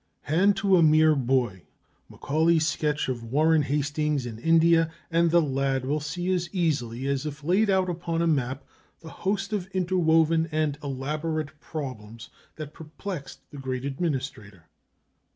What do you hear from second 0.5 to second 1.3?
to a mere